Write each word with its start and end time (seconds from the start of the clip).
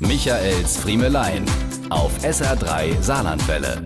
Michaels 0.00 0.76
Friemelein 0.76 1.44
auf 1.90 2.16
SR3 2.22 3.02
Saarlandwelle. 3.02 3.82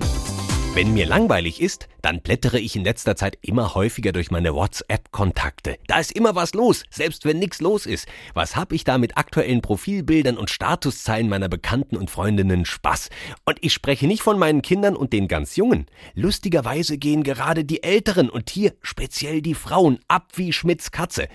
Wenn 0.75 0.93
mir 0.93 1.07
langweilig 1.07 1.59
ist, 1.59 1.89
dann 2.03 2.21
blättere 2.21 2.61
ich 2.61 2.77
in 2.77 2.85
letzter 2.85 3.17
Zeit 3.17 3.39
immer 3.41 3.75
häufiger 3.75 4.13
durch 4.13 4.31
meine 4.31 4.55
WhatsApp-Kontakte. 4.55 5.79
Da 5.87 6.01
ist 6.01 6.13
immer 6.13 6.35
was 6.35 6.53
los, 6.53 6.85
selbst 6.91 7.25
wenn 7.25 7.39
nichts 7.39 7.63
los 7.63 7.87
ist. 7.87 8.07
Was 8.35 8.57
hab 8.57 8.73
ich 8.73 8.85
da 8.85 8.99
mit 8.99 9.17
aktuellen 9.17 9.63
Profilbildern 9.63 10.37
und 10.37 10.51
Statuszeilen 10.51 11.31
meiner 11.31 11.49
Bekannten 11.49 11.97
und 11.97 12.11
Freundinnen 12.11 12.67
Spaß? 12.67 13.09
Und 13.47 13.57
ich 13.63 13.73
spreche 13.73 14.07
nicht 14.07 14.23
von 14.23 14.39
meinen 14.39 14.61
Kindern 14.61 14.97
und 14.97 15.15
den 15.15 15.29
ganz 15.29 15.57
Jungen. 15.57 15.87
Lustigerweise 16.15 16.99
gehen 16.99 17.23
gerade 17.23 17.65
die 17.65 17.83
Älteren 17.83 18.29
und 18.29 18.51
hier 18.51 18.75
speziell 18.83 19.41
die 19.41 19.55
Frauen 19.55 19.99
ab 20.09 20.33
wie 20.35 20.53
Schmidts 20.53 20.91
Katze. 20.91 21.29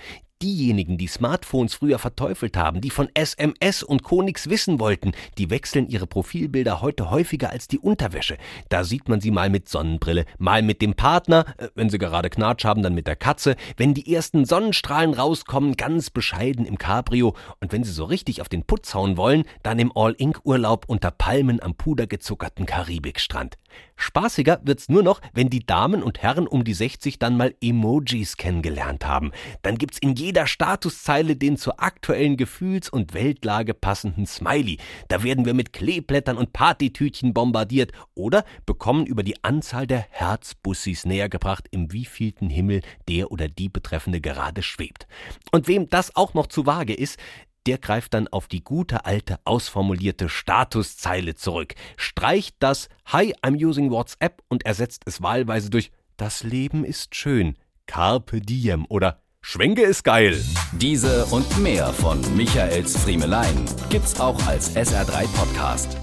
Diejenigen, 0.44 1.00
die 1.00 1.08
Smartphones 1.08 1.74
früher 1.74 1.98
verteufelt 1.98 2.58
haben, 2.58 2.80
die 2.80 2.92
von 2.92 3.10
SMS 3.16 3.82
und 3.82 4.04
Co. 4.04 4.22
nix 4.22 4.50
wissen 4.52 4.80
wollten, 4.80 5.14
die 5.40 5.50
wechseln 5.50 5.88
ihre 5.88 6.06
Profilbilder 6.06 6.80
heute 6.80 7.10
häufiger 7.10 7.50
als 7.50 7.68
die 7.68 7.80
Unterwäsche. 7.80 8.38
Da 8.70 8.84
sieht 8.84 9.10
man 9.10 9.20
sie 9.20 9.32
mal 9.32 9.50
mit 9.50 9.68
Sonnenbrille, 9.68 10.25
mal 10.38 10.61
mit 10.61 10.84
dem 10.84 10.94
Partner, 10.94 11.46
äh, 11.58 11.70
wenn 11.74 11.89
sie 11.89 11.97
gerade 11.97 12.30
Knatsch 12.30 12.66
haben, 12.66 12.84
dann 12.84 12.94
mit 12.94 13.08
der 13.08 13.16
Katze, 13.16 13.56
wenn 13.78 13.96
die 13.96 14.14
ersten 14.14 14.46
Sonnenstrahlen 14.46 15.16
rauskommen, 15.16 15.75
ganz 15.75 16.11
bescheiden 16.11 16.68
im 16.68 16.78
Cabrio 16.78 17.36
und 17.60 17.72
wenn 17.72 17.83
sie 17.83 17.92
so 17.92 18.04
richtig 18.04 18.39
auf 18.39 18.47
den 18.47 18.64
Putz 18.64 18.94
hauen 18.94 19.18
wollen, 19.18 19.44
dann 19.64 19.80
im 19.80 19.92
All-Ink-Urlaub 19.96 20.86
unter 20.88 21.10
Palmen 21.10 21.64
am 21.64 21.74
pudergezuckerten 21.74 22.68
Karibikstrand. 22.68 23.58
Spaßiger 23.96 24.61
wird's 24.64 24.89
nur 24.89 25.02
noch, 25.02 25.22
wenn 25.33 25.50
die 25.50 25.66
Damen 25.66 26.04
und 26.04 26.22
Herren 26.22 26.47
um 26.47 26.64
die 26.64 26.74
60 26.74 27.18
dann 27.18 27.36
mal 27.36 27.56
Emojis 27.61 28.38
kennengelernt 28.38 29.06
haben. 29.06 29.32
Dann 29.64 29.78
gibt's 29.78 29.97
in 29.97 30.14
jeder 30.28 30.46
Statuszeile 30.46 31.38
den 31.38 31.56
zur 31.56 31.82
aktuellen 31.82 32.36
Gefühls- 32.36 32.90
und 32.90 33.14
Weltlage 33.14 33.73
passenden 33.73 34.26
Smiley. 34.26 34.78
Da 35.08 35.23
werden 35.23 35.45
wir 35.45 35.53
mit 35.53 35.72
Kleeblättern 35.72 36.36
und 36.36 36.52
Partytütchen 36.52 37.34
bombardiert 37.34 37.94
oder 38.14 38.44
bekommen 38.66 39.06
über 39.06 39.23
die 39.23 39.42
Anzahl 39.45 39.88
der 39.88 40.06
Herzbussis 40.09 41.06
nähergebracht, 41.06 41.69
im 41.72 41.94
wievielten 41.94 42.50
Himmel 42.50 42.81
der 43.08 43.31
oder 43.31 43.47
die 43.47 43.69
Betreffende 43.69 44.19
gerade 44.19 44.64
schwebt. 44.64 45.08
Und 45.53 45.69
wem 45.69 45.89
das 45.89 46.14
auch 46.17 46.34
noch 46.34 46.47
zu 46.47 46.66
vage 46.66 46.94
ist, 46.94 47.17
der 47.66 47.78
greift 47.78 48.14
dann 48.14 48.28
auf 48.28 48.50
die 48.50 48.66
gute 48.66 49.06
alte 49.06 49.39
ausformulierte 49.45 50.28
Statuszeile 50.28 51.36
zurück, 51.36 51.75
streicht 51.95 52.58
das 52.59 52.89
Hi, 53.06 53.34
I'm 53.41 53.66
using 53.66 53.91
WhatsApp 53.91 54.41
und 54.50 54.66
ersetzt 54.66 55.03
es 55.06 55.22
wahlweise 55.22 55.69
durch 55.69 55.89
Das 56.17 56.44
Leben 56.44 56.84
ist 56.84 57.16
schön, 57.16 57.56
Carpe 57.86 58.41
diem 58.41 58.86
oder 58.89 59.22
Schwenke 59.50 59.84
ist 59.84 60.03
geil. 60.03 60.44
Diese 60.73 61.26
und 61.28 61.58
mehr 61.59 61.94
von 61.94 62.20
Michaels 62.36 62.98
Friemelein 62.98 63.64
gibt's 63.90 64.20
auch 64.20 64.45
als 64.45 64.76
SR3 64.76 65.26
Podcast. 65.38 65.98